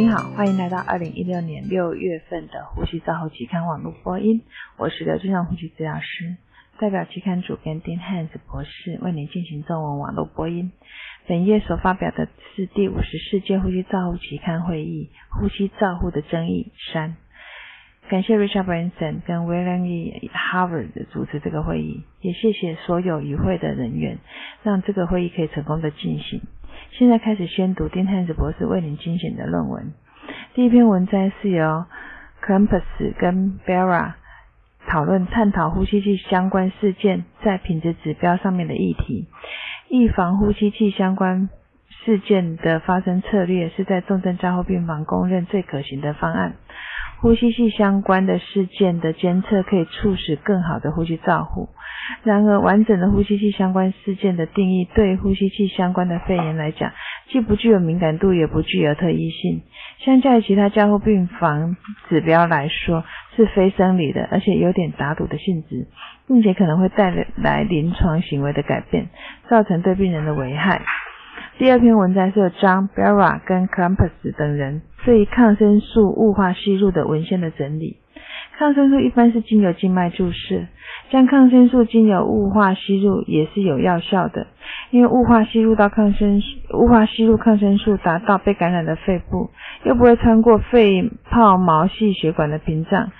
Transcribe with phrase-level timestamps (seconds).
[0.00, 4.40] 您好，欢迎来到二零一六年六月份的呼吸照护期刊网络播音。
[4.78, 6.36] 我是刘志祥呼吸治疗师，
[6.78, 10.72] 代表期刊主编丁汉斯博士为您进行中文网络播音。
[11.26, 17.16] 本页所发表的是第五十四届呼吸照护期刊会议呼吸照护的争议三。
[18.08, 20.30] 感谢 Richard Branson 跟 William E.
[20.32, 24.16] Harvard 主持这个会议，也谢谢所有与会的人员，
[24.62, 26.40] 让这个会议可以成功的进行。
[26.92, 29.92] 现在开始宣读丁汉斯博士为您精选的论文。
[30.54, 31.86] 第一篇文章是由
[32.42, 32.82] Campus
[33.16, 34.14] 跟 Bera
[34.88, 39.28] 讨论探讨呼吸器相关事件在品质指标上面的议题。
[39.88, 41.48] 预防呼吸器相关
[42.04, 46.56] 事件的发生策略是在重症加护病房公认最可行的方案。
[47.20, 51.68] 呼吸器相关的事件的监测可以促使更好的呼吸照护。
[52.24, 56.90] 然而，完整的呼吸器相关事件的定义对呼吸器相关的肺炎来讲，
[57.28, 59.60] 既不具有敏感度，也不具有特异性。
[59.98, 61.76] 相较于其他加护病房
[62.08, 63.04] 指标来说，
[63.36, 65.86] 是非生理的，而且有点打赌的性质，
[66.26, 69.10] 并且可能会带来临床行为的改变，
[69.48, 70.80] 造成对病人的危害。
[71.58, 77.96] 第二篇文章是由张 Bera 跟 Campus 等人对抗生素雾化吸入的文献的整理。
[78.58, 80.66] 抗生素一般是经由静脉注射。
[81.10, 84.46] 将抗生素经由雾化吸入也是有药效的，
[84.90, 86.40] 因为雾化吸入到抗生
[86.74, 89.50] 雾化吸入抗生素达到被感染的肺部，
[89.84, 93.10] 又不会穿过肺泡毛细血管的屏障，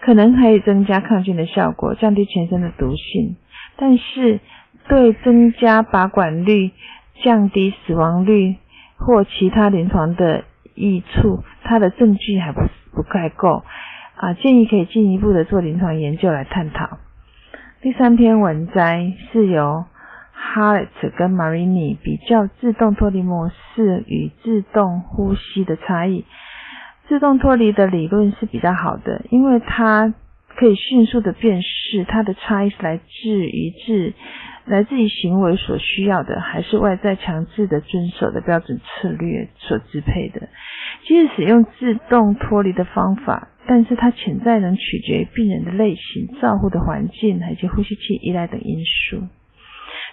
[0.00, 3.36] 可能可以增加抗菌的效果，降低全身的毒性。
[3.76, 4.38] 但是
[4.86, 6.70] 对增加拔管率、
[7.24, 8.56] 降低死亡率
[8.96, 10.44] 或其他临床的
[10.80, 12.60] 益处，它的证据还不
[12.92, 13.64] 不太够
[14.16, 16.98] 啊，建议可以进一步的做临床研究来探讨。
[17.82, 19.84] 第三篇文摘是由
[20.34, 26.24] Hallett 跟 Marini 比较自动脱离模式与自动呼吸的差异。
[27.08, 30.14] 自动脱离的理论是比较好的，因为它
[30.56, 34.12] 可以迅速的辨识它的差异是来自于自
[34.66, 40.48] 来自于行为所需要的，还是外在强制的遵守的标准策略所支配的。
[41.06, 43.48] 即使使用自动脱离的方法。
[43.66, 49.22] 但是它潜在能取决于病人的类型、照护的环境以及呼吸器依赖等因素。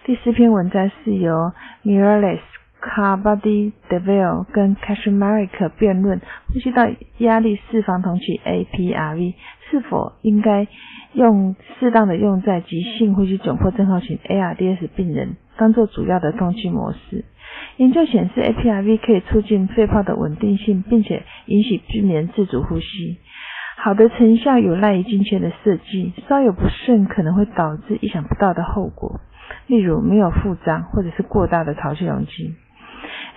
[0.06, 2.42] 第四篇文章是由 Miralles、
[2.80, 6.22] Carbody、Devil 跟 c a s h m a r i k 辩论
[6.54, 6.88] 呼吸道
[7.18, 9.34] 压力释放通气 APRV
[9.70, 10.68] 是否应该
[11.14, 17.26] 用适当的用在急性呼吸窘迫症候群 ARDS 病人，当做主要的通气模式。
[17.78, 23.18] 研究显示，APRV 可以促进肺泡的稳定性，并且引起病人自主呼吸。
[23.78, 29.20] 好的成效有赖于精确的设计，稍有不慎可能会导致意想不到的后果，
[29.68, 32.56] 例如没有腹张或者是过大的潮气容积。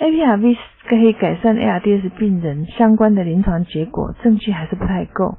[0.01, 0.57] APRV
[0.89, 5.37] 可以改善 ARDS 病人相关的临床结果，证据还是不太够。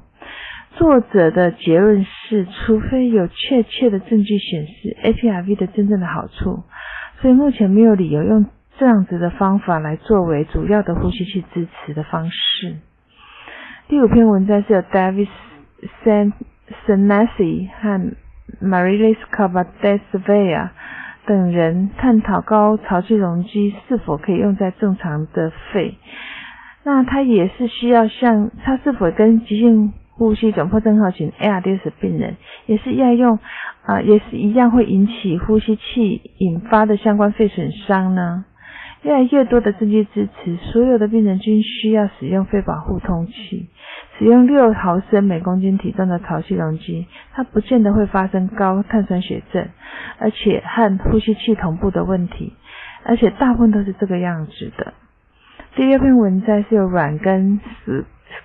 [0.74, 6.62] 作者的结论是，除非有确切的证据显示 APRV 的真正的好处，
[7.20, 8.46] 所以目前没有理由用
[8.78, 12.76] 这样子的方法来作为主要的呼吸器支持的方式。
[13.88, 15.28] 第五篇文章是由 David
[16.04, 16.32] San
[16.86, 18.16] Sanasi 和
[18.62, 20.70] Marilis c a v a d e s v a
[21.26, 25.96] 等人探讨高潮气容积是否可以用在正常的肺。
[26.84, 33.40] 那它也是需要像它是否跟急性呼吸窘迫症候群 ARDS 病人也是要用
[33.84, 38.44] 啊，也是一样会引起呼吸器引发的相关肺损伤呢？
[39.02, 43.68] 越来越多的证据支持，所有的病人均需要使用肺保护通气。
[44.16, 49.66] 使用六毫升每公斤体重的潮气容积，它不见得会发生高碳酸血症，
[50.18, 52.52] 而且和呼吸器同步的问题，
[53.02, 54.94] 而且大部分都是这个样子的。
[55.74, 57.60] 第二篇文章是由软根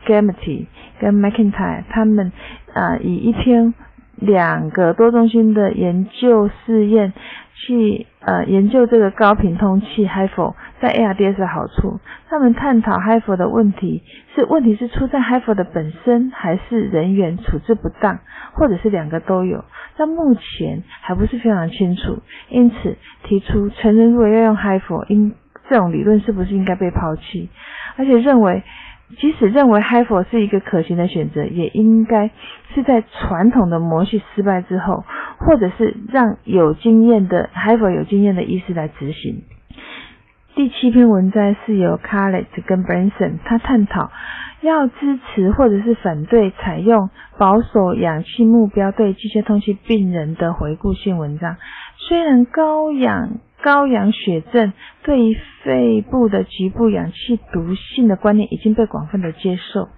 [0.05, 0.65] Scamity
[0.99, 2.31] 跟 McIntyre 他们
[2.73, 3.73] 啊以一篇
[4.15, 7.13] 两个多中心的研究试验。
[7.59, 11.99] 去呃研究这个高频通气 HIFO 在 ARDS 的好处。
[12.29, 14.03] 他们探讨 HIFO 的问题
[14.35, 18.19] 是问题是出在 HIFO 的本身，还是人员处置不当，
[18.53, 19.65] 或者是两个都有。
[19.97, 22.19] 但目前还不是非常清楚，
[22.49, 25.33] 因此提出成人如果要用 HIFO，应
[25.67, 27.49] 这种理论是不是应该被抛弃？
[27.97, 28.61] 而且认为。
[29.19, 32.29] 即使认为 HIFO 是一个可行的选择，也应该
[32.75, 35.05] 是在传统的模式失败之后，
[35.37, 39.43] 或者是让有经验的 HIFO 有经验的医师来执行。
[40.55, 44.11] 第七篇文章是由 c a r l e t t 跟 Branson 他探讨
[44.61, 51.57] 要支持或者是反对采用保守氧气目标对机械通气病人的回顾性文章。
[52.09, 54.71] 虽然高氧高氧血症
[55.03, 59.89] 对于肺部的局部氧气毒性的观念已经被广泛的接受，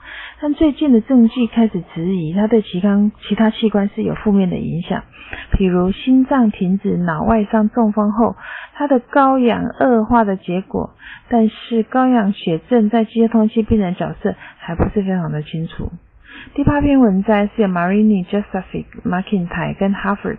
[0.41, 5.03] 但最近的证据开始质疑它对其他其他器官是有负面的影响，
[5.51, 8.35] 譬如心脏停止脑外伤中风后，
[8.73, 10.91] 它的高氧恶化的结果。
[11.31, 15.91] 但是高氧血症在接通气病人角色还不是非常的清楚。
[16.56, 20.38] 第八篇文摘是由 Marini、Josephic、McIntyre 跟 Harvard。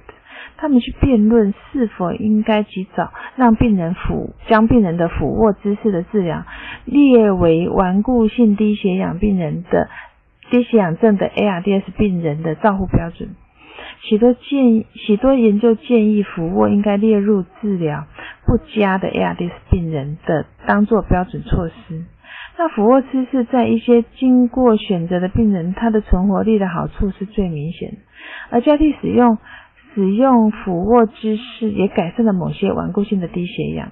[0.56, 6.44] 他们去辩论是否应该及早让病人俯将病人的俯卧姿势的治疗
[6.84, 9.88] 列为顽固性低血氧病人的
[10.50, 13.30] 低血氧症的 ARDS 病人的照护标准。
[14.02, 18.06] 许多建许多研究建议俯卧应该列入治疗
[18.46, 22.04] 不佳的 ARDS 病人的当做标准措施。
[22.58, 27.98] 那俯卧姿势在一些经过选择的病人，他的存活率的好处是最明显，
[28.50, 29.38] 而交替使用。
[29.94, 33.90] 使用俯卧姿势也改善了某些顽固性的低血氧，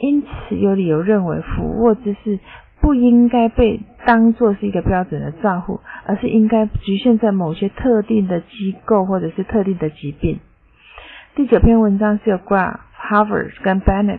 [0.00, 2.40] 因此有理由认为俯卧姿势
[2.80, 10.40] 不应该被当作是一个标准的照护，而是应该局限在某些特定的机构或者是特定的疾病。
[11.36, 14.18] 第九篇文章是由 Graf、Harvard 跟 Bennett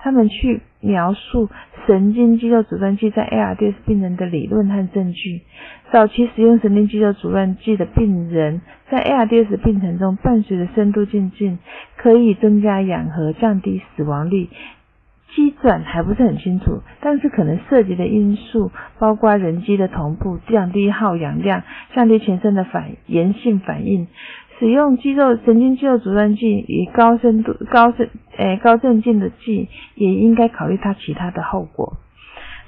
[0.00, 1.48] 他们去描述
[1.86, 5.42] 神经肌肉阻断剂在 ARDS 病人的理论和证据。
[5.90, 11.58] 早期使用神经肌肉阻断剂的病人，在 ARDS 病程中伴随着深度渐进，
[11.96, 14.48] 可以增加氧合，降低死亡率。
[15.34, 21.62] 机转还不是很清楚，但是可能涉及的因素包括人机的同步，降低耗氧量，
[21.94, 24.08] 降低全身的反炎性反应。
[24.58, 31.96] 使用肌肉神经肌肉阻断剂与高深度、高深诶高镇静的剂，也应该考虑它其他的后果。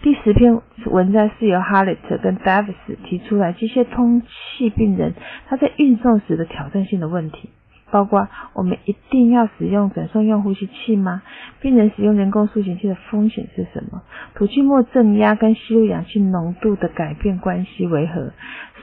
[0.03, 5.15] 第十篇文章是由哈雷特跟 Davis 提出来机械通气病人
[5.47, 7.49] 他在运送时的挑战性的问题，
[7.91, 11.23] 包括我们一定要使用转送用呼吸器吗？
[11.61, 14.03] 病人使用人工塑形器的风险是什么？
[14.35, 18.33] 吐气末正压跟吸入氧气浓度的改变关系为何？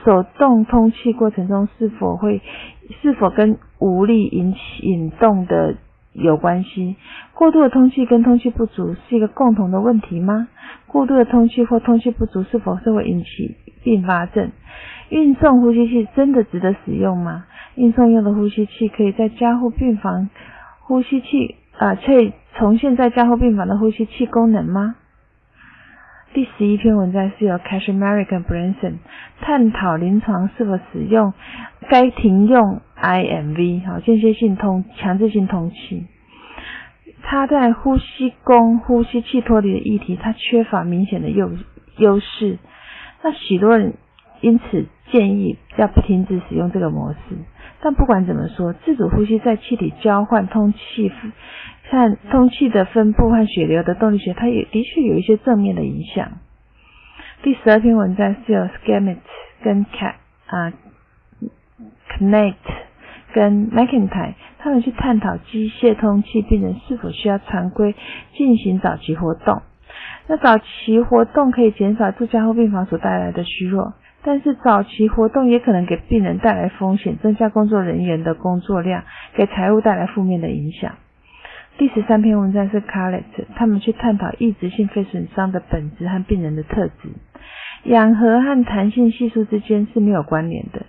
[0.04, 2.40] 手动通气过程中是否会
[3.00, 5.74] 是否跟无力引起引动的
[6.12, 6.96] 有关系？
[7.34, 10.48] 过度的通气跟通气不足是一个共同的问题吗？
[10.86, 14.50] 过度的通气或通气不足是否是会引起并发症？
[15.08, 17.44] 运送呼吸器真的值得使用吗？
[17.74, 20.28] 运送用的呼吸器可以在加护病房
[20.80, 24.96] 呼吸器啊，可以重现在加护病房的呼吸器功能吗？
[26.34, 28.94] 第十一篇文章是由 Cash American Branson
[29.42, 31.34] 探讨临床是否使用
[31.90, 36.06] 该停用 IMV 好间歇性通强制性通气。
[37.22, 41.50] 他在呼吸功、呼吸器脱离的议题，他缺乏明显的优
[41.98, 42.56] 优势。
[43.22, 43.92] 那许多人
[44.40, 47.18] 因此建议要不停止使用这个模式。
[47.82, 51.12] 但不管怎么说，自主呼吸在气体交换、通气、
[51.90, 56.30] 看通气的分布和血流的动力学，它也的确有一些正面的影响。
[57.42, 59.16] 第十二篇文章是由 Scamet
[59.64, 60.14] 跟 Cat
[60.46, 60.72] 啊
[62.16, 62.54] Connect
[63.32, 64.34] 跟 McIntyre。
[64.58, 67.96] 他们去探讨机械通气病人是否需要常规
[68.36, 69.60] 进行早期活动。
[70.28, 73.92] 那早期活动可以减少住加护病房所带来的虚弱，
[74.24, 79.02] 但是早期活动也可能给病人带来风险，增加工作人员的工作量，
[79.34, 80.94] 给财务带来负面的影响。
[81.78, 83.22] 第十三篇文章是 Carlet，
[83.56, 87.08] 他们去探讨抑制性肺损伤的本质和病人的特质。
[87.84, 90.86] 氧合和弹性系数之间是没有关联的。